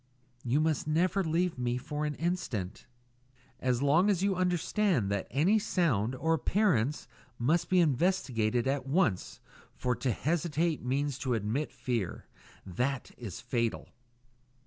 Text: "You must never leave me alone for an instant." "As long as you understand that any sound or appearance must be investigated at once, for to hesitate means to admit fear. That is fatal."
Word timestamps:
"You 0.43 0.59
must 0.59 0.87
never 0.87 1.23
leave 1.23 1.59
me 1.59 1.73
alone 1.73 1.79
for 1.85 2.05
an 2.07 2.15
instant." 2.15 2.87
"As 3.59 3.83
long 3.83 4.09
as 4.09 4.23
you 4.23 4.35
understand 4.35 5.11
that 5.11 5.27
any 5.29 5.59
sound 5.59 6.15
or 6.15 6.33
appearance 6.33 7.07
must 7.37 7.69
be 7.69 7.79
investigated 7.79 8.67
at 8.67 8.87
once, 8.87 9.39
for 9.75 9.95
to 9.97 10.11
hesitate 10.11 10.81
means 10.83 11.19
to 11.19 11.35
admit 11.35 11.71
fear. 11.71 12.25
That 12.65 13.11
is 13.15 13.41
fatal." 13.41 13.89